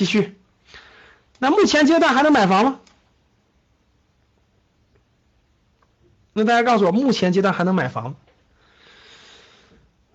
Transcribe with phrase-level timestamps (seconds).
[0.00, 0.34] 继续。
[1.38, 2.80] 那目前阶段还能买房吗？
[6.32, 8.16] 那大家告诉我，目前阶段还能买房？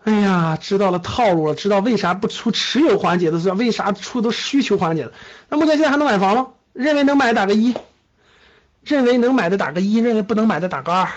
[0.04, 5.13] 哎呀，知道了套路了，知道为啥不出持有环节的是为啥出都需求环节的？
[5.50, 6.54] 那目前现在还能买房吗？
[6.74, 7.76] 认为能买的打个一，
[8.81, 11.08] 认为能买的打个一，认为不能买的打个二。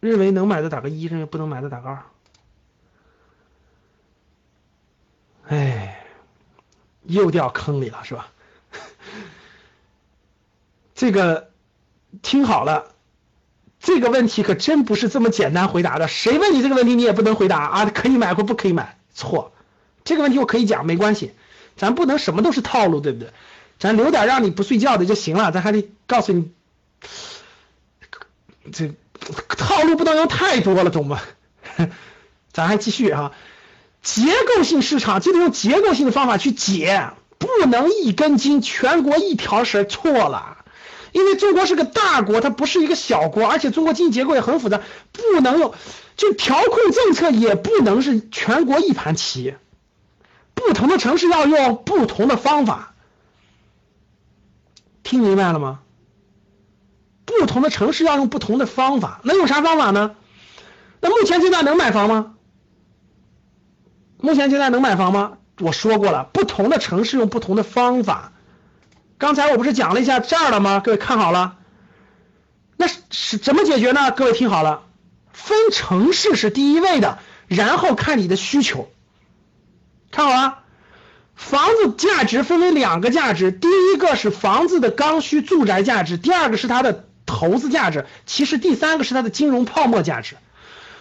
[0.00, 2.02] 认为能买的打个一，认为不能买的打个二。
[5.48, 6.04] 哎，
[7.08, 8.28] 又掉坑里了是吧？
[10.94, 11.50] 这个
[12.22, 12.92] 听好了。
[13.80, 16.08] 这个问题可真不是这么简单回答的。
[16.08, 17.86] 谁问你这个问题，你也不能回答啊！
[17.86, 19.52] 可以买或不可以买，错。
[20.04, 21.32] 这个问题我可以讲，没关系。
[21.76, 23.32] 咱不能什么都是套路，对不对？
[23.78, 25.52] 咱留点让你不睡觉的就行了。
[25.52, 26.50] 咱还得告诉你，
[28.72, 28.92] 这
[29.56, 31.20] 套路不能用太多了，懂吗？
[32.52, 33.30] 咱还继续啊。
[34.02, 34.22] 结
[34.56, 40.64] 构性市场就得用结构性的方法去解，不能一根筋，全国一条绳，错了。
[41.12, 44.80] 因为中国是个大国，它不是一个小国，而且中国经济结构也很复杂，
[45.12, 45.74] 不能用
[46.16, 49.54] 就调控政策也不能是全国一盘棋，
[50.54, 52.94] 不同的城市要用不同的方法，
[55.02, 55.80] 听明白了吗？
[57.24, 60.14] 不同的城市要用不同的方法，能用啥方法呢？
[61.00, 62.34] 那目前阶段能买房吗？
[64.20, 65.38] 目前阶段能买房吗？
[65.60, 68.32] 我说过了，不同的城市用不同的方法。
[69.16, 70.80] 刚才我不是讲了一下这儿了吗？
[70.80, 71.56] 各位看好了，
[72.76, 74.10] 那是怎么解决呢？
[74.10, 74.82] 各位听好了，
[75.32, 78.88] 分城市是第一位的，然后看你的需求。
[80.10, 80.58] 看好了，
[81.34, 90.36] 房子价值分为两个价值，第一个是房子的刚需住宅价值，第二个是它的投资价值，其实第三个是它的金融泡沫价值。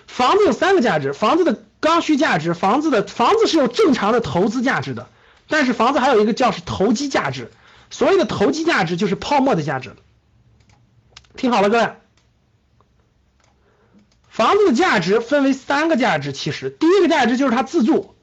[0.07, 5.07] 房子有三个价值：房子的刚需价值，房子的房子是有正常的投资价值的，
[5.47, 7.51] 但是房子还有一个叫是投机价值。
[7.89, 9.95] 所谓的投机价值就是泡沫的价值，
[11.35, 11.91] 听好了，各位，
[14.27, 16.69] 房子的价值分为三个价值，其实。
[16.69, 18.15] 第一个价值就是它自住，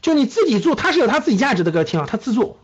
[0.00, 2.58] 就你自己住，它是有它自己价值的，各位听好，它自住，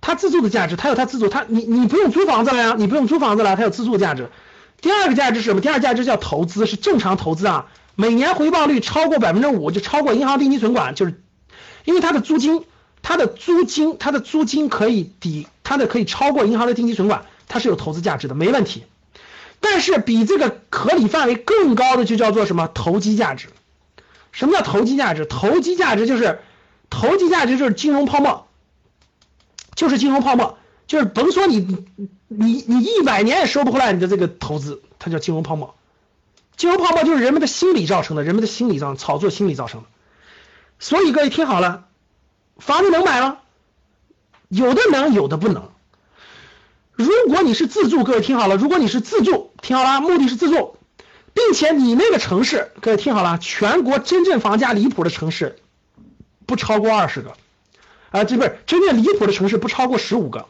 [0.00, 4.30] 它自住的价值，它有它自住，它你你不用租房子了呀，你不用租房子了，它有自住价值。
[4.80, 5.60] 第二个价值是什么？
[5.60, 11.22] 第二价值叫投资，是正常投资啊，每年回报率超过百分之五，就超过银行定期存款，就是
[11.84, 12.64] 因为它的租金。
[13.00, 18.82] 它的租金，它的租金可以抵，它的可以超过银行的定期存款，它是有投资价值的，没问题。
[19.60, 23.46] 但是比这个合理范围更高的就叫做什么投机价值？
[24.32, 25.26] 什么叫投机价值？
[25.26, 26.40] 投机价值就是
[26.90, 28.48] 投机价值就是金融泡沫，
[29.76, 30.57] 就是金融泡沫，
[30.88, 31.86] 就是甭说你
[32.26, 35.76] 你你一百年也收不回来你的这个投资，它叫金融泡沫。
[36.56, 39.86] 金融泡沫就是人们的心理造成的，人们的心理上炒作心理造成的。
[40.80, 41.84] 所以各位听好了。
[42.58, 43.38] 房子能买吗？
[44.48, 45.70] 有的能，有的不能。
[46.92, 50.76] 如果你是自住，各位听好了，如果你是自住，听好了，目的是自住，
[51.34, 55.58] 并且你那个城市，各位听好了，全国真正房价离谱的城市
[56.46, 57.34] 不超过二十个，
[58.10, 60.48] 啊，这不是真正离谱的城市不超过十五个，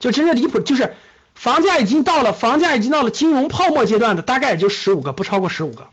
[0.00, 0.96] 就真正离谱就是
[1.36, 5.86] 房价已经到了房价已经到了金融泡沫阶段的，大概也就十五个，不超过十五个。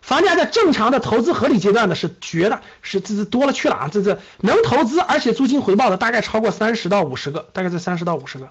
[0.00, 3.90] 房价在正常的投资合理阶段呢，是绝的，是这这多了去了啊！
[3.92, 8.50] 这这能投资而且租金回报的大概超过三十到五十个，大概在三十到五十个。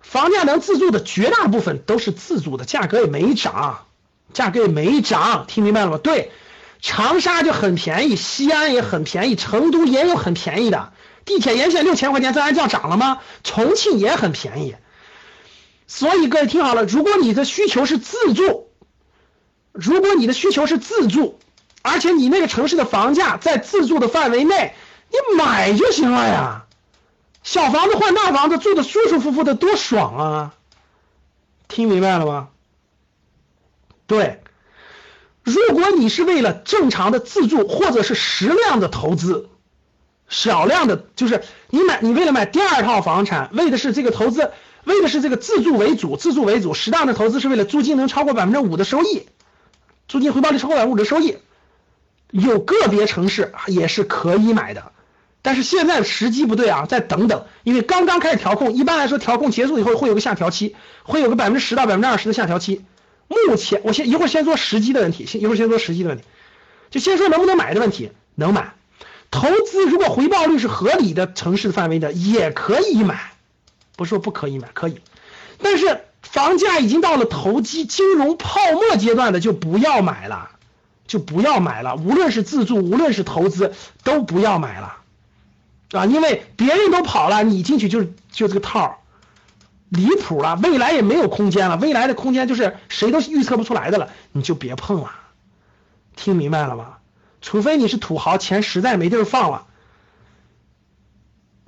[0.00, 3.84] 房价能自住的绝大部分都是自住的，价格也没涨，
[4.32, 5.98] 价格也没涨，听明白了吗？
[5.98, 6.30] 对，
[6.80, 10.92] 长沙就很便宜，西安也很便宜，成都也有很便宜的，
[11.26, 13.20] 地铁沿线六千块钱，自然降涨了吗？
[13.44, 14.76] 重庆也很便宜，
[15.86, 18.62] 所以各位听好了，如果你的需求是自住。
[19.78, 21.38] 如果你的需求是自住，
[21.82, 24.74] 而且你那个城市的房价在自住的范围内，
[25.10, 26.64] 你买就行了呀。
[27.42, 30.54] 小房子换大房子，住的舒舒服服的，多爽啊！
[31.68, 32.48] 听明白了吗？
[34.06, 34.40] 对，
[35.42, 39.50] 如果你是为了正常的自住或者是适量的投资，
[40.28, 44.50] 少量的，就是你买你为了买第二套房产，为的是这个投资，
[44.84, 49.26] 为的是这个自住为主，自住为主，适当的投资是为了租金能超过百分之五的收益。
[50.08, 51.36] 租金回报率超过百分之五的收益，
[52.30, 54.92] 有个别城市也是可以买的，
[55.42, 62.84] 但是现在时机不对啊，再等等，因为刚刚开始调控，一般来说调控结束以后会有个下调期，会有个百分之十到百分之二十的下调期。
[63.26, 66.24] 目前我先一会儿先说时机的问题，先一会儿先说时机的问题，
[66.90, 68.75] 就先说能不能买的问题，能买。
[69.40, 73.32] 投资如果回报率是合理的城市范围的也可以买，
[73.94, 75.00] 不是说不可以买，可以，
[75.62, 76.00] 但是。
[76.22, 80.50] 房价已经到了投机金融泡沫阶段的就不要买了，
[81.06, 83.72] 就不要买了，无论是自住，无论是投资，
[84.02, 84.96] 都不要买了，
[85.92, 88.96] 啊，因为别人都跑了，你进去就是就这个套儿。
[89.88, 95.12] 离谱了，未来也没有空间了，未来的空间就是谁都预测不出来的了，你就别碰了，
[96.16, 96.95] 听明白了吗？
[97.46, 99.66] 除非你是土豪，钱实在没地儿放了，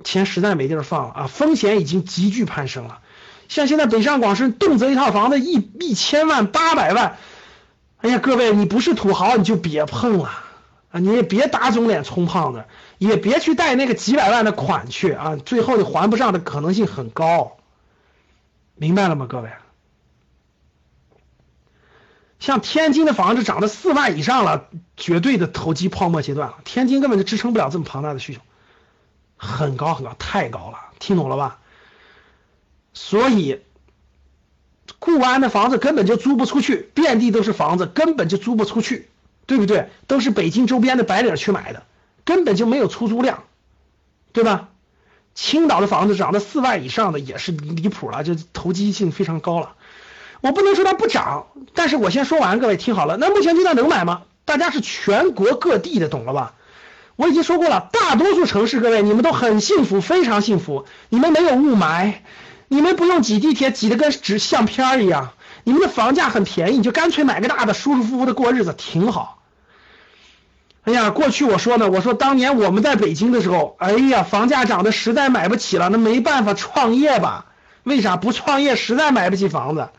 [0.03, 2.99] 钱实在没地儿放了啊，风险已经急剧攀升了，
[3.47, 7.17] 像现在北上广深动辄一套房子一一千万、八百万。
[7.99, 10.29] 哎呀，各位，你不是土豪你就别碰了
[10.91, 10.99] 啊！
[10.99, 12.65] 你也别打肿脸充胖子，
[12.97, 15.37] 也别去贷那个几百万的款去啊！
[15.37, 17.55] 最后你还不上的可能性很高，
[18.75, 19.49] 明白了吗，各位？
[22.39, 26.57] 像天津的房子涨到四万以上了，绝对的投机泡沫阶段了。
[26.63, 28.41] 天津根本就支撑不了这么庞大的需求，
[29.37, 31.59] 很高很高，太高了，听懂了吧？
[32.93, 33.61] 所以。
[34.97, 39.07] 固安的房子根本就租不出去，遍地都是房子，根本就租不出去，
[39.45, 39.89] 对不对？
[40.07, 41.83] 都是北京周边的白领去买的，
[42.25, 43.43] 根本就没有出租量，
[44.33, 44.69] 对吧？
[45.35, 49.75] 青岛的房子涨到四万以上的也是离谱了，就投机性非常高了。
[50.41, 53.17] 我不能说它不涨，但是我先说完，各位听好了。
[53.17, 54.21] 那目前阶段能买吗？
[54.45, 56.53] 大家是全国各地的，懂了吧？
[57.15, 62.13] 我已经说过了，大多数城市，各位你们都很幸福，非常幸福，你们没有雾霾。
[62.71, 65.31] 你们不用挤地铁，挤得跟纸相片一样。
[65.63, 69.39] 你们的房价很便宜，你就干脆买个大的，舒舒服服的过日子，挺好。
[70.83, 77.47] 哎呀，过去我说呢，我说当年我们在北京的时候，哎呀，房价涨得实在买不起了，那没办法创业吧？
[77.83, 78.75] 为啥不创业？
[78.75, 79.89] 实在买不起房子。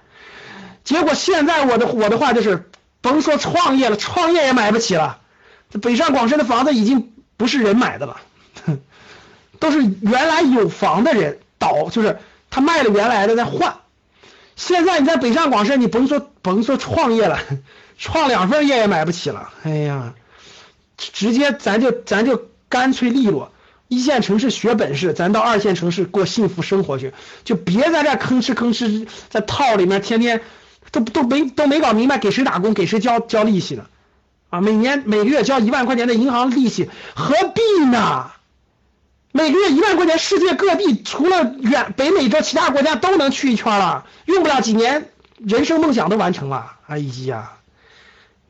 [0.84, 5.18] 结果现在我的我的话就是，甭说创业了，创业也买不起了。
[5.70, 8.20] 这北上广深的房子已经不是人买的了，
[9.58, 12.18] 都是原来有房的人倒，就是。
[12.52, 13.76] 他卖了原来的再换，
[14.56, 17.38] 现在你在北上广深，你甭说甭说创业了，
[17.96, 19.50] 创两份业也买不起了。
[19.62, 20.14] 哎呀，
[20.96, 23.52] 直接咱就咱就干脆利落，
[23.86, 30.42] 一线城市学本事，咱到二线城市过幸福生活去，就别在这吭哧吭哧在套里面天天
[30.90, 33.86] 都都没都没搞明白给谁打工给谁交交利息呢？
[34.50, 38.30] 啊，每年每个月交一万块钱的银行利息，何必呢？
[39.32, 46.72] 每个月一万块钱，世界各地除了远北美洲其他国家都能去一圈了，用不了几年，人生梦想都完成了。
[46.88, 47.52] 哎呀，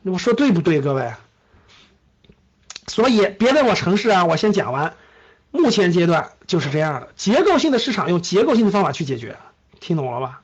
[0.02, 1.12] 我说对不对，各位？
[2.86, 4.94] 所以别问我城市啊，我先讲完。
[5.52, 9.36] 目前阶段就是这样的，结构性的市场用结构性的方法去解决，
[9.80, 10.39] 听懂了吧？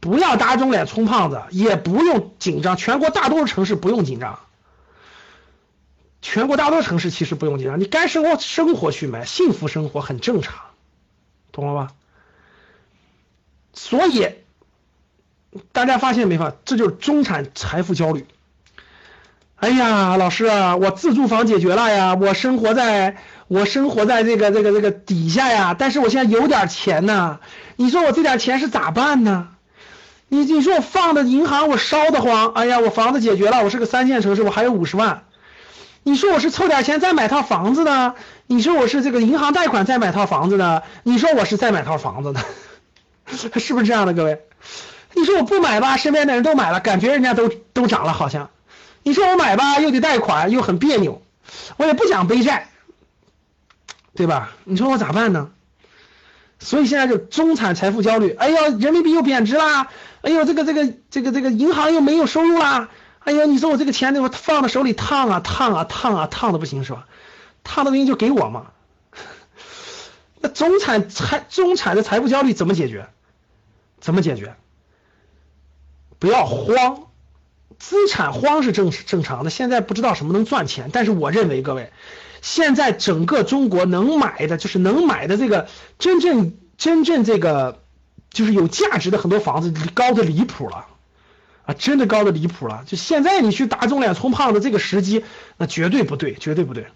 [0.00, 4.38] 不要打肿脸充胖子，也不用紧张，全国大多数城市不用紧张。
[6.20, 10.54] 全国大多数城市其实不用紧张，你该生活生活去买，幸福生活很正常，
[11.52, 11.92] 懂了吧？
[13.72, 14.28] 所以
[15.72, 16.52] 大家发现没发？
[16.64, 18.26] 这就是中产财富焦虑。
[19.56, 23.16] 哎呀，老师啊，我自住房解决了呀，我生活在
[23.46, 27.40] 我生活在这个这个这个底下呀，但是我现在有点钱呢，
[27.76, 29.48] 你说我这点钱是咋办呢？
[30.28, 35.24] 你你说我放的银行我烧得慌，哎呀，我房子解决了，我是个三线城市，我还有五十万。
[36.02, 38.14] 你说我是凑点钱再买套房子呢？
[38.46, 40.82] 你说我是这个银行贷款再买套房子呢？
[41.02, 42.40] 你说我是再买套房子呢？
[43.56, 44.42] 是不是这样的，各位？
[45.14, 48.50] 你说我不买吧，身边的人都买了，感觉人家都都涨了，好像。
[49.02, 51.22] 你说我买吧，又得贷款，又很别扭，
[51.78, 52.68] 我也不想背债，
[54.14, 54.50] 对吧？
[54.64, 55.50] 你说我咋办呢？
[56.58, 58.30] 所以现在就中产财富焦虑。
[58.32, 59.88] 哎呦，人民币又贬值啦！
[60.22, 62.88] 哎呦，这个这个这个这个银行又没有收入啦！
[63.20, 67.06] 哎呦，你说我这个钱那会放在手里烫啊烫啊烫啊烫的不行是吧？
[67.62, 68.66] 烫的不行就给我嘛。
[70.40, 73.08] 那中产财中产的财富焦虑怎么解决？
[74.00, 74.54] 怎么解决？
[76.18, 77.06] 不要慌，
[77.78, 79.50] 资产慌是正正常的。
[79.50, 81.92] 现在不知道什么能赚钱，但是我认为各位，
[82.42, 85.68] 现在整个中国能买的就是能买的这个
[85.98, 87.82] 真正真正这个
[88.30, 90.86] 就是有价值的很多房子高的离谱了。
[91.64, 92.82] 啊，真的高的离谱了！
[92.86, 95.22] 就现在你去打肿脸充胖子，这个时机
[95.58, 96.86] 那绝对不对，绝对不对。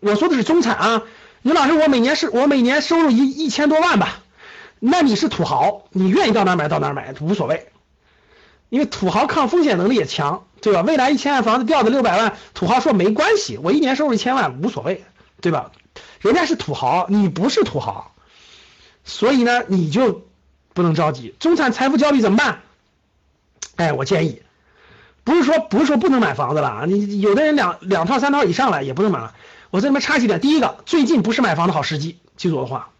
[0.00, 1.02] 我说的是中产啊，
[1.42, 4.22] 你老师，我每年是我每年收入一一千多万吧？
[4.80, 7.68] 那你是土豪，你愿意到哪买到哪买无所谓，
[8.68, 10.82] 因为土豪抗风险能力也强，对吧？
[10.82, 15.04] 未来一千万房子掉的六百万，土豪说没关系，我一年收入一千万无所谓，
[15.40, 15.70] 对吧？
[16.20, 18.12] 人家是土豪，你不是土豪，
[19.04, 20.26] 所以呢，你就
[20.74, 21.34] 不能着急。
[21.38, 22.60] 中产财富焦虑怎么办？
[23.76, 24.42] 哎，我建议，
[25.24, 29.34] 不是说不是说不能买房子了啊，你有的人两两套三套以上了也不能买了。
[29.70, 32.90] 我这里面插几点，第一个，最近不是买房的好时机，记住我的话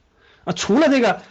[0.44, 0.52] 啊。
[0.52, 1.22] 除了这个，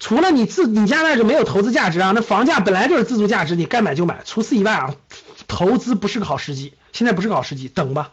[0.00, 4.22] 除了你自你家那就没有投资价值啊，那房价本来就是自住价值，你该买就买。
[4.24, 4.94] 除此以外啊，
[5.46, 8.12] 投资不是个好时机，现在不是个好时机，等吧，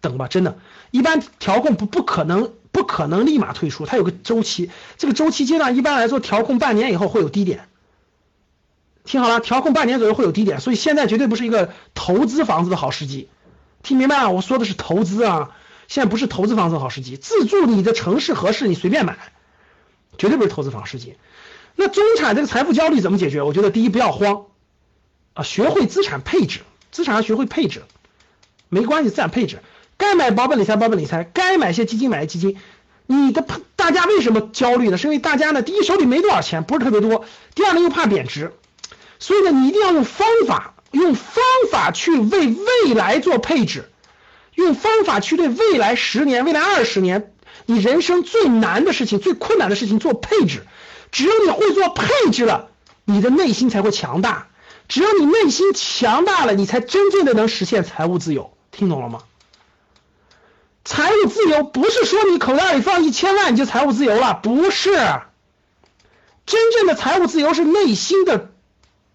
[0.00, 0.56] 等吧，真的，
[0.92, 7.68] 一般调控不不可能不可能立马退出，它有个周期，这个周期阶段一般来说调控半年以后会有低点，
[9.04, 13.28] 听好了，调控半年左右会有低点，所以现在绝对不是一个投资房子的好时机，
[13.82, 14.30] 听明白了？
[14.30, 15.50] 我说的是投资啊，
[15.88, 19.18] 现在不是投资房子的好时机，自住你的城市合适你随便买，
[20.18, 21.16] 绝对不是投资房时机。
[21.76, 23.42] 那中产这个财富焦虑怎么解决？
[23.42, 24.46] 我觉得第一不要慌
[25.32, 26.60] 啊，学会资产配置，
[26.92, 27.82] 资产要学会配置，
[28.68, 29.58] 没关系，资产配置，
[29.96, 32.58] 该买保本理财保本理财，该买些基金买些基金。
[33.06, 33.44] 你的
[33.76, 34.96] 大家为什么焦虑呢？
[34.96, 38.52] 是因为大家呢，第一手里没多少钱，不是特别多；第二呢又怕贬值，
[39.18, 43.90] 所以呢你一定要用方法，用方法去为未来做配置，
[44.54, 47.33] 用方法去对未来十年、未来二十年
[47.66, 50.66] 你人生最难的事情、最困难的事情做配置。
[51.12, 52.68] 只有你会做配置了，
[53.04, 54.48] 你的内心才会强大。
[54.88, 58.52] 只有你内心强大了，你才真正的能实现财务自由。
[58.70, 59.20] 听懂了吗？
[60.84, 64.92] 财务自由不是说你口袋里放一千万你就财务自由了，不是。
[66.44, 68.50] 真正的财务自由是内心的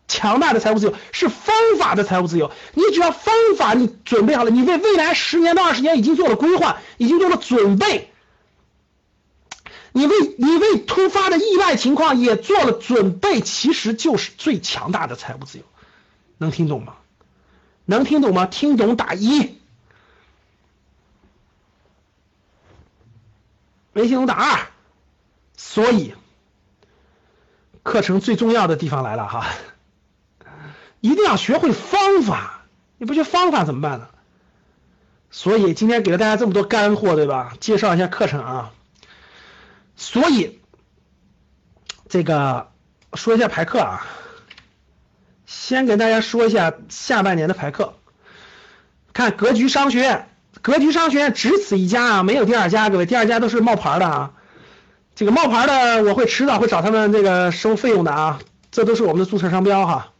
[0.08, 2.50] 强大的财务自由，是方法的财务自由。
[2.74, 8.12] 你只要方法你准备好了，你为未来十年到二十年已经做了规划，已经做了准备。
[9.92, 15.64] 你为你为突发的意外情况也做了准备，其实就是最强大的财务自由，
[16.38, 16.96] 能听懂吗？
[17.86, 18.46] 能听懂吗？
[18.46, 19.58] 听懂打一，
[23.94, 24.68] 没听懂打二。
[25.58, 26.14] 所以，
[27.84, 29.48] 课程最重要的地方来了哈，
[31.02, 32.62] 一定要学会方法，
[32.98, 34.10] 你不学方法怎么办呢？
[35.32, 37.56] 所以今天给了大家这么多干货，对吧？
[37.60, 38.72] 介绍一下课程啊。
[40.02, 40.62] 所以，
[42.08, 42.72] 这个
[43.16, 44.08] 说一下排课啊，
[45.46, 47.96] 先给大家说一下下半年的排课。
[49.12, 50.30] 看格局商学院，
[50.62, 54.32] 格局商学院只此一家啊，没有第二家，各位，第二家都是冒牌的啊。
[55.16, 58.40] 这个冒牌的，我会迟早会找他们这个收费用的啊，
[58.72, 60.14] 这都是我们的注册商标哈。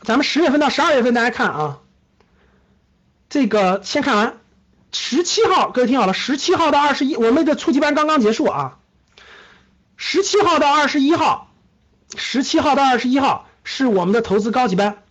[0.00, 1.80] 咱们十月份到十二月份，大家看啊，
[3.28, 4.39] 这个先看完。
[4.92, 8.78] 十七号，各位听好了，十七号到二十一，我们的初级班刚刚结束啊。
[9.96, 11.52] 十七号到二十一号，
[12.16, 15.02] 十七号到二十一号是我们的投资高级班，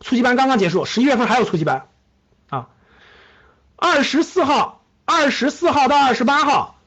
[0.00, 1.88] 初级班刚刚结束，十一月份还有初级班
[2.48, 2.68] 啊。
[3.76, 6.78] 二十四号，二十四号到二十八号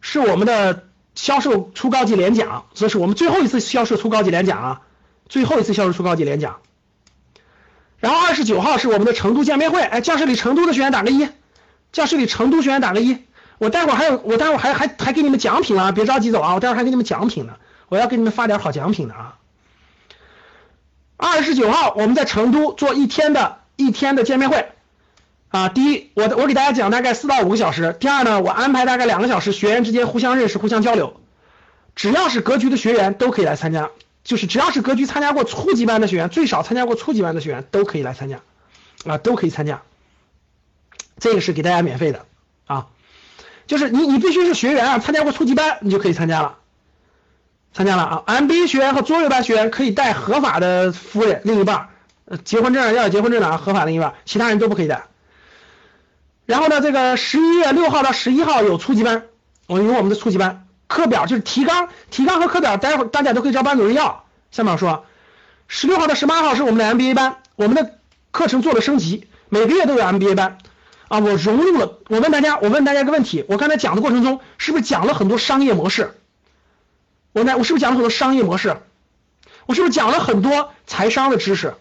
[0.00, 4.80] 是我们的销售初高级联讲，这是我们最后一次销售初高级联讲啊，
[5.28, 6.58] 最后一次销售初高级联讲。
[7.98, 11.28] 然后二十九号是我们的成都见面会，哎，教室里成都的学员打个一。
[11.98, 13.18] 教室里成都学员打个一，
[13.58, 17.54] 我待会儿还有，我待会儿还还还给你们奖品啊，别着急走啊，我待会儿还给你们奖品呢，
[17.88, 19.36] 我要给你们发点好奖品的啊。
[21.16, 24.68] 二十九号我们在成都做一天的一天的见面会
[25.48, 31.20] 啊，第一我我给大家讲大概四到五个小时，第二呢我安排大概两个小时，学员之间互相认识互相交流，
[31.96, 33.90] 只要是格局的学员都可以来参加，
[34.22, 38.38] 就是只要是格局参加过初级班的学员，最少参加过初级班的学员都可以来参加
[39.04, 39.82] 啊，都可以参加。
[41.18, 42.26] 这个是给大家免费的
[42.66, 42.86] 啊，
[43.66, 46.58] 就是你你必须是学员啊，参加过初级班你就可以参加了，
[47.72, 48.22] 参加了啊。
[48.26, 51.88] MBA 学员和卓越班学员可以带合法的夫人另一半，
[52.24, 55.04] 呃，结婚证要有结婚证的啊，合法另一半，其他人都不可以带。
[56.46, 59.24] 然后呢，这个十一月六号到十一号有初级班，
[59.66, 64.24] 我们有我们的初级班课表就是提纲，提纲和课表，待会儿大家都可以找班主任要。
[64.50, 65.04] 下面我说，
[65.66, 67.98] 十六号到十八号是我们的 MBA 班，我们的
[68.30, 70.56] 课程做了升级，每个月都有 MBA 班。
[71.08, 71.98] 啊，我融入了。
[72.08, 76.14] 我问大家，我问大家一个问题：我刚才讲的过程中，是不是讲了很多商业模式？
[77.32, 78.76] 我那，我是不是讲了很多商业模式？
[79.66, 81.74] 我是不是讲了很多财商的知识？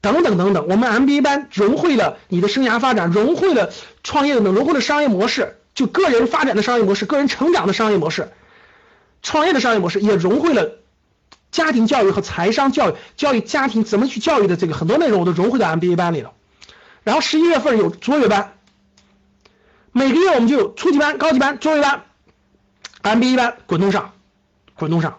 [0.00, 0.66] 等等等等。
[0.68, 3.70] 我们 MBA 班融汇了你的生涯发展，融汇了
[4.02, 8.32] 创业的能，融汇了商业模式，就个人发展的商业模式，个人成长的商业模式，
[9.22, 10.78] 创业的商业模式，也融汇了
[11.52, 16.32] 家庭教育和财商教育，教育家庭怎么去教育的这个很多内容，我都融汇到 MBA 班里了。
[17.04, 18.56] 然后十一月份有卓越班，
[19.90, 22.04] 每个月我们就有初级班、高级班、卓越班、
[23.02, 24.12] MBA 班滚动上，
[24.76, 25.18] 滚动上。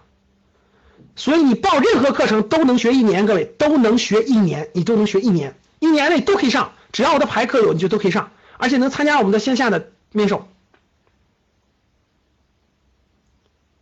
[1.16, 10.48] 所以你报任何课程都能学一年，各位都能学一年，你都能学一年，一年内都可以上，只要我的排课有，你就都可以上，而且能参加我们的线下的面授，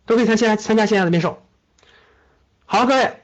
[0.04, 1.42] 都可以参加参加线下的面授。
[2.66, 3.22] 好，各位，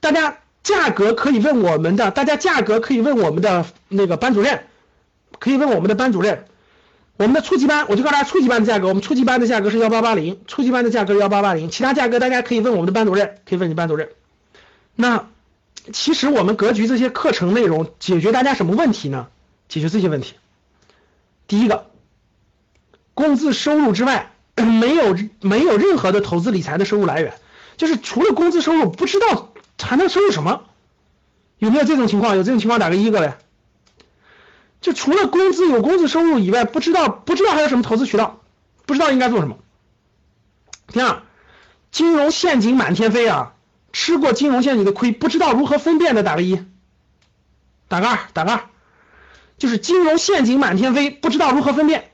[0.00, 0.39] 大家。
[0.62, 4.64] 价格可以问我们的，大家价格可以问我们的那个班主任，
[5.38, 6.46] 可以问我们的班主任。
[7.16, 14.08] 我们的初级班，我就告诉大家初级班的价格，我们初级班的价格是幺八八零，初级班的价格是幺八八零，其他价格大家可以问我们的班主任，可以问你班主任。
[14.96, 15.28] 那
[15.92, 19.28] 其实我们格局这些课程内容解决大家什么问题呢？
[19.68, 20.34] 解决这些问题。
[21.46, 21.90] 第一个，
[23.12, 27.34] 工资收入之外，没有没有任何的投资理财的收入来源，
[27.76, 29.49] 就是除了工资收入，不知道
[29.86, 30.64] 还能收入什么？
[31.58, 32.36] 有没有这种情况？
[32.36, 33.38] 有这种情况打个一个呗。
[34.80, 38.40] 就除了工资有工资收入以外，不知道不知道还有什么投资渠道，
[38.86, 39.58] 不知道应该做什么。
[40.88, 41.22] 第二，
[41.90, 43.52] 金融陷阱满天飞啊！
[43.92, 46.64] 吃过金融陷阱的亏，不知道如何分辨的打个一，
[47.88, 48.60] 打个二，打个二，
[49.58, 52.10] 就是金融陷阱满天飞，不知道如何分辨。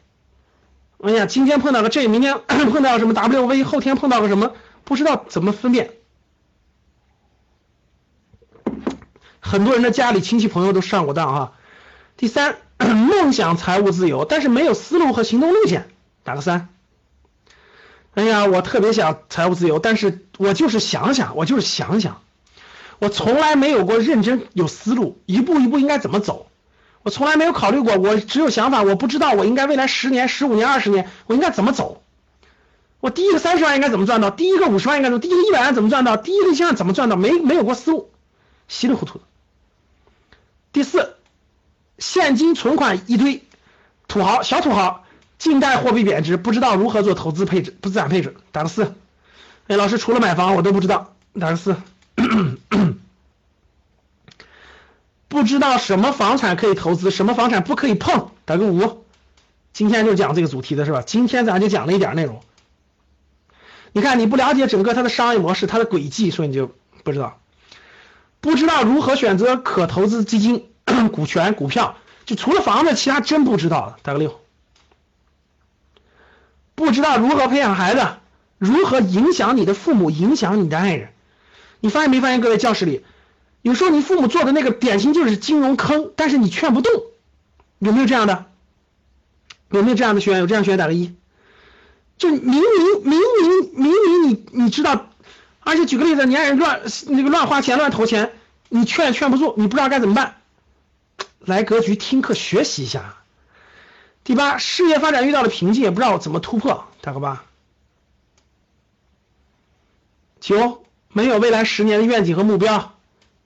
[1.03, 4.55] 哎呀，今天碰到个这，明天 碰到什么 WV，后天碰到个什么，
[4.85, 5.96] 不知道怎么分辨。
[9.49, 11.53] 很多人的家里亲戚朋友都上过当啊。
[12.17, 15.89] 第三， 梦想财务自由，但是没有思路和行动路线，
[16.25, 16.69] 打个三。
[18.15, 22.23] 哎呀，我特别想财务自由，但是我就是想想，我就是想想，
[22.99, 26.49] 我从来没有过认真有思路，一步一步应该怎么走，
[27.03, 32.03] 我从来没有考虑过，我只有想法，我不知道我应该未来十年、十五年、二十年我应该怎么走，
[33.01, 38.11] 我第一个三十万应该怎么赚到，第一个五十万应该怎么，第一个一百万怎么赚到，第一个一千万怎么赚到，没没有过思路，
[38.67, 39.25] 稀里糊涂的。
[40.77, 41.17] 第四。
[41.97, 43.43] 现金存款一堆，
[44.09, 45.07] 土豪小土豪，
[45.39, 48.93] 近代货币贬值，不知道如何做投资配置，不资产配置，打个四。
[49.69, 51.77] 哎，老师除了买房我都不知道，打个四。
[55.29, 59.07] 不知道什么房产可以投资，什么房产不可以碰，打个五。
[59.73, 61.01] 今天就讲这个主题的是吧？
[61.01, 62.43] 今天咱就讲了一点内容。
[63.93, 66.71] 你看你不了解整个它的商业模式，它的轨迹，所以你就
[67.03, 67.41] 不知道，
[68.41, 70.71] 不知道如何选择可投资基金。
[71.13, 73.97] 股权、股票，就除了房子，其他真不知道。
[74.05, 74.41] 打个六，
[76.77, 78.07] 不知道如何培养孩子，
[78.59, 81.09] 如何影响你的父母，影响你的爱人。
[81.81, 83.05] 你发现没发现，各位教室里，
[83.63, 86.93] 有时候你父母做的那个典型就是金融坑，但是你劝不动，
[87.81, 88.45] 有没有这样的？
[89.73, 90.39] 有没有这样的学员？
[90.39, 91.17] 有这样学员打个一。
[92.17, 92.63] 就明明
[93.03, 95.09] 明明明明你你知道，
[95.67, 98.33] 而且举个例子，你爱人乱那个乱花钱、乱投钱，
[98.69, 100.37] 你劝也劝不住，你不知道该怎么办。
[101.41, 103.17] 来格局听课学习一下。
[104.23, 107.43] 第八，事业发展遇到了瓶颈，也不知道怎么突破，打个八。
[110.39, 112.93] 九，没有未来十年的愿景和目标，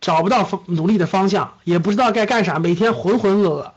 [0.02, 3.72] 找不到方努力的方向，也不知道该干啥，每天浑浑噩噩。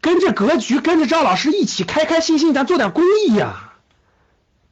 [0.00, 3.67] 跟着格局，跟着赵老师一起开开心心，咱做点公益呀，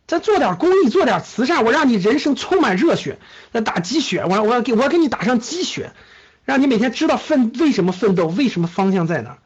[0.07, 3.19] 咱做点公益，做点慈善，我让你人生充满热血，
[3.53, 5.93] 那打鸡血，我我要给我要给你打上鸡血。
[6.45, 9.39] 让你每天知道奋为什么奋斗，为什么方向在哪，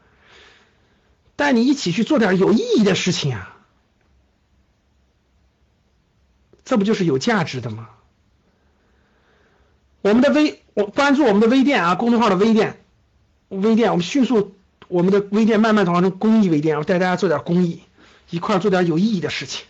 [1.35, 3.57] 带你一起去做点有意义的事情啊，
[6.63, 7.89] 这不就是有价值的吗？
[10.03, 12.79] 我们的微，我关注我们的微店啊，公众号的微店，
[13.49, 14.55] 微店，我们迅速，
[14.87, 17.81] 我们的微店慢慢转化成公益微店，我带大家做点公益，
[18.29, 19.65] 一块做点有意义的事情。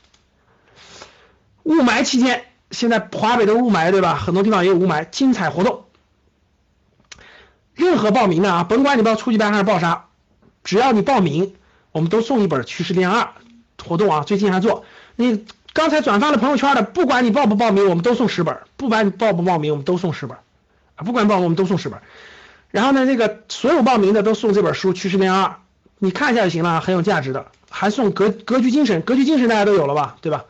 [1.63, 4.15] 雾霾期间，现在华北的雾霾对吧？
[4.15, 5.85] 很多地方也有雾霾，精彩活动。
[7.73, 10.05] 任何报名的啊，甭管你报初级班还是报啥，
[10.63, 11.55] 只要你报名，
[11.91, 13.21] 我们都送一本《趋势链二》
[13.87, 14.23] 活动啊。
[14.25, 20.37] 最近还做，你刚才转发了朋友圈的，不管你报不报名，我们都送十本；不管你报不报名，我们都送十本
[20.95, 21.03] 啊。
[21.03, 21.99] 不管报我们都送十本。
[22.69, 25.45] 然后呢，那个所有报名的都送这本书《趋势链二》，
[25.97, 27.47] 你看一下就行了，很有价值的。
[27.69, 30.45] 还送格格局精神，格局精神大家都有了吧，对吧？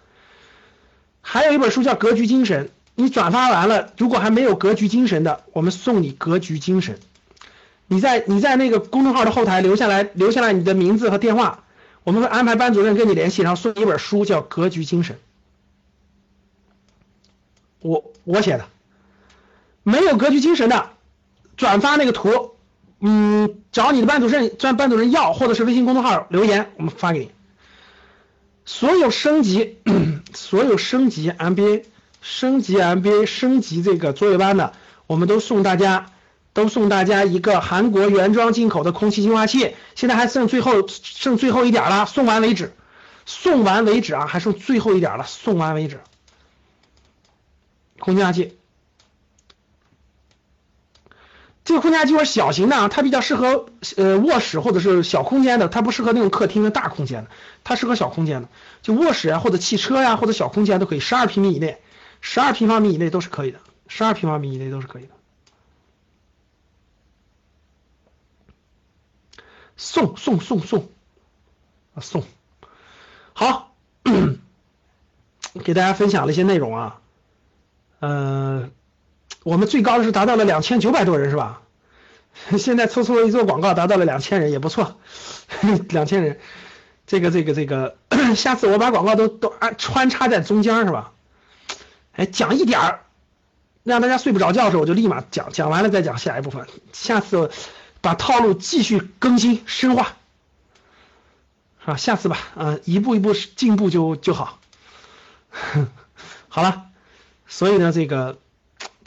[1.21, 6.99] 还有一本书叫《格局精神》，你转发完了，如果还没有格局精神的，我们送你格局精神。
[7.87, 11.63] 你在你在那个公众号的后台留下来留下来你的名字和电话，
[12.03, 15.15] 我们会安排班主任跟你联系，然后送你一本书，叫《格局精神》。
[17.81, 18.65] 我我写的，
[19.83, 20.89] 没有格局精神的，
[21.57, 22.51] 转发那个图，
[22.99, 27.31] 嗯，找你的班主任专班主任要，或者是微信公众号留言，我们发给你。
[28.63, 29.79] 所有升级，
[30.33, 31.83] 所有升级 MBA，
[32.21, 34.73] 升级 MBA，升级这个作业班的，
[35.07, 36.07] 我们都送大家。
[36.53, 42.73] 都送大家一个韩国原装进口的空气净化器，现在还剩最后剩最后一点了，送完为止，
[43.25, 46.01] 送完为止啊，还剩最后一点了，送完为止。
[47.99, 48.57] 空气净化器，
[51.63, 57.29] 这个空气净化器是小型的啊，它比较适合呃卧室或者是小空间的，它不适合那种客厅的大空间的，
[57.63, 58.49] 它适合小空间的，
[58.81, 61.79] 就卧室啊或者汽车呀或者小空间都可以，十二平米以内，
[62.19, 65.09] 十二平方米以内都是可以的，十二平方米以内都是可以的。
[69.77, 70.89] 送送送送，
[71.95, 72.23] 啊送，
[73.33, 73.73] 好，
[75.63, 77.01] 给大家分享了一些内容啊，
[77.99, 78.69] 呃，
[79.43, 81.61] 我们最高的是达到了两千九百多人是吧？
[82.57, 84.99] 现在凑凑一做广告达到了两千人也不错，
[85.89, 86.39] 两千人，
[87.05, 87.97] 这个这个这个，
[88.35, 91.11] 下次我把广告都都安穿插在中间是吧？
[92.13, 93.01] 哎，讲一点儿，
[93.83, 96.67] 让大家睡不着觉的时候我就立马讲，讲完了再讲下一部分。
[96.93, 97.51] 下次
[97.99, 100.13] 把套路继续更新深化，
[101.83, 104.59] 啊，下次吧，嗯，一步一步进步就就好。
[106.47, 106.85] 好了，
[107.45, 108.37] 所以呢，这个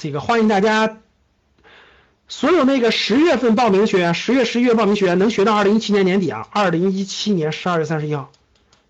[0.05, 0.99] 这个欢迎大家。
[2.29, 8.31] 所有那个十月份报名的学员，十月、十一月报名学员能学到二零一七年年底啊，二零一七年十二月三十一号，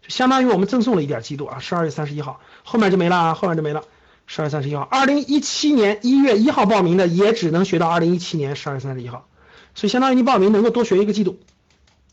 [0.03, 3.85] 就相当于我们赠送了一点季度啊，十二月三十一号，后面就没了啊，后面就没了，
[4.27, 9.29] 十二月三十一号，二零一七年一月一号报名的也只能学到二零一七年十二月三十一号，
[9.77, 11.38] 所以相当于你报名能够多学一个季度，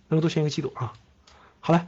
[0.09, 0.93] 能够多学一个季度啊，
[1.59, 1.87] 好嘞，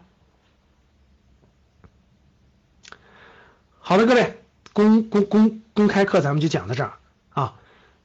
[3.77, 4.41] 好的各位，
[4.73, 6.93] 公公公公开课咱们就讲到这儿，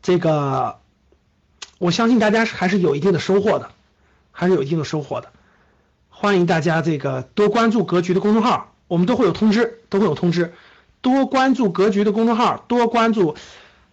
[0.03, 0.79] 这个。
[1.81, 3.71] 我相信大家还是有一定的收获的，
[4.33, 5.31] 还是有一定的收获的。
[6.09, 10.55] 欢迎大家这个多关注格局的公众号，我们都会有通知，都会有通知。
[11.03, 13.37] 多关注格局的公众号，多关注。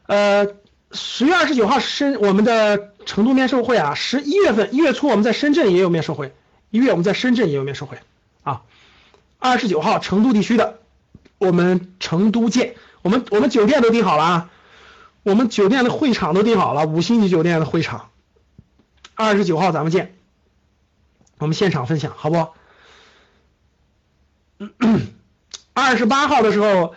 [0.07, 0.47] 呃，
[0.91, 6.33] 十月二十九号深我们的成都面授会啊，十一月份一月初我们在深圳也有面授会，
[6.71, 7.99] 一月我们在深圳也有面授会
[8.41, 8.63] 啊。
[9.37, 10.79] 二十九号成都地区的，
[11.37, 14.49] 我们成都见，我们我们酒店都订好了啊。
[15.25, 18.11] 我们酒店的会场都订好了，五星级酒店的会场，
[19.15, 20.13] 二十九号咱们见，
[21.39, 22.47] 我们现场分享，好不？
[25.73, 26.93] 二十八号的时候，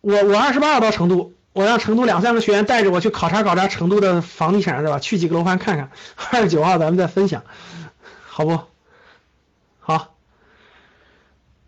[0.00, 4.98] 我我二十八号到成都，我让成都两三个学员带着我去考察考察成都的房地产，是吧？
[4.98, 5.90] 去几个楼盘看看。
[6.30, 7.44] 二十九号咱们再分享，
[8.24, 8.60] 好不？
[9.78, 10.14] 好，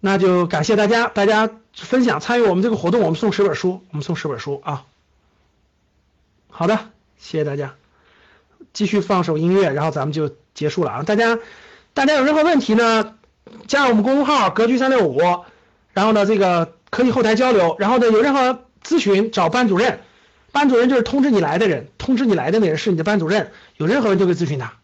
[0.00, 4.86] 那就感谢大家，大家分享参与我们这个活动，我们送十本书，我们送十本书啊。
[6.56, 6.78] 好的，
[7.18, 7.74] 谢谢大家，
[8.72, 11.02] 继续放首音乐，然后咱们就结束了啊！
[11.02, 11.36] 大家，
[11.94, 13.16] 大家有任何问题呢，
[13.66, 15.20] 加我们公众号“格局三六五”，
[15.92, 19.98] 然后呢，这个可以后台交流，然后呢，有任何咨询找班主任，
[20.52, 24.74] 班主任就是通知你来的人，通知你来的那人是你的班主任，有任何问题就可以咨询他。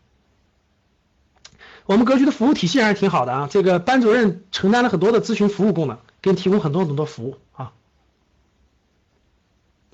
[1.86, 7.70] 我们格局的服务体系还是挺好的啊，这个班主任承担了很多的咨询服务功能，给你提供很多很多服务啊。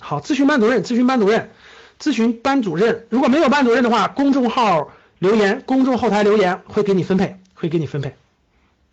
[0.08, 1.50] 好，咨询班主任，咨询班主任。
[1.98, 8.14] 咨询班主任，如果没有班主任的话，公众号留言，公众后台留言会给你分配，会给你分配，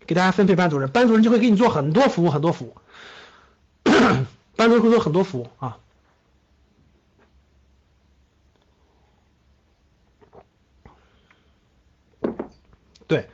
[0.08, 2.76] 给大家分配班主任，班主任就会给你做很多服务，很多服务，
[4.56, 5.78] 班主任会做很多服务啊。
[13.06, 13.30] 对，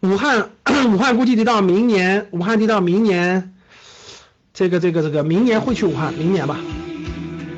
[0.00, 0.50] 武汉，
[0.94, 3.54] 武汉估计得到明年，武汉得到明年，
[4.54, 6.60] 这个这个这个明年会去武汉，明年吧，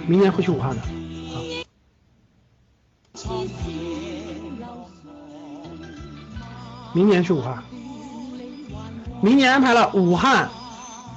[0.09, 0.83] 明年会去武汉的。
[6.95, 7.63] 明年去武汉，
[9.21, 10.49] 明年安排了武汉，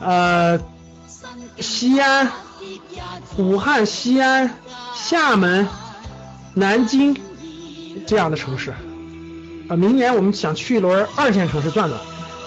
[0.02, 0.60] 呃，
[1.60, 2.30] 西安、
[3.38, 4.58] 武汉、西安、
[4.94, 5.66] 厦门、
[6.54, 7.18] 南京
[8.06, 8.72] 这样的城市，
[9.70, 11.98] 啊，明年我们想去一轮二线城市转转，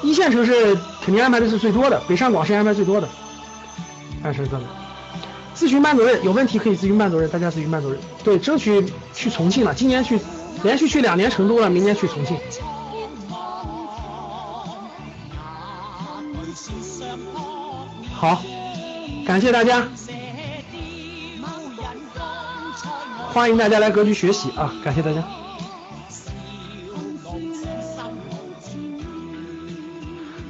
[0.02, 3.08] 一线城市肯定安排的是最多的，北上广深安排最多的，
[4.22, 4.83] 二线转转。
[5.54, 7.98] 咨询班主任有问题可以咨询班主任，大家咨询班主任。
[8.24, 10.18] 对，争取去重庆了，今年去，
[10.62, 12.36] 连续去两年成都了，明年去重庆。
[18.12, 18.42] 好，
[19.26, 19.86] 感谢大家，
[23.32, 24.72] 欢迎大家来格局学习啊！
[24.82, 25.22] 感谢大家。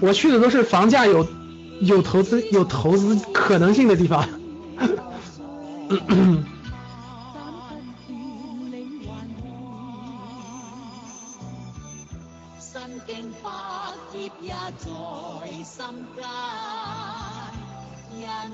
[0.01, 1.27] 我去的都是房价有
[1.81, 4.29] 有投资有投资可能性的地方。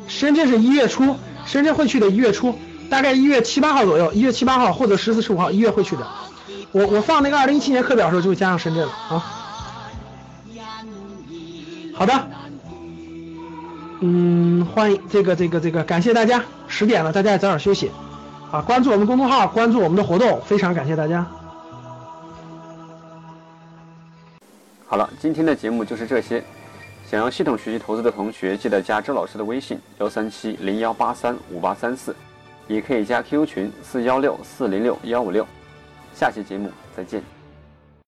[0.09, 2.59] 深圳是一月初，深圳会去的，一月初，
[2.91, 6.07] 大概一月七八号左右，一月七八号或者十四十五号，一月会去的。
[6.73, 9.25] 我我放那个二零一七年课表的时候就会加上深圳了啊。
[11.95, 12.29] 好的。
[14.01, 16.43] 嗯，欢迎这个这个这个，感谢大家。
[16.71, 17.91] 十点了，大家也早点休息。
[18.51, 21.27] 啊，关注我们公众号，关注我们的活动，非常感谢大家。
[24.87, 26.43] 好了，今天的节目就是这些。
[27.07, 32.15] 想要系统学习投资的同学，记得加周老师的微信幺三七零幺八三五八三四，
[32.69, 35.45] 也可以加 QQ 群四幺六四零六幺五六。
[36.15, 37.40] 下期节目再见。